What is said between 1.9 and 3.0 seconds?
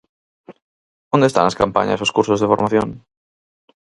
e os cursos de formación?